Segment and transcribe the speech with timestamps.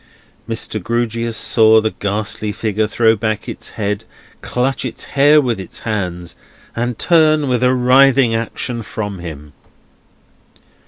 [0.49, 0.81] Mr.
[0.81, 4.05] Grewgious saw the ghastly figure throw back its head,
[4.41, 6.35] clutch its hair with its hands,
[6.75, 9.53] and turn with a writhing action from him.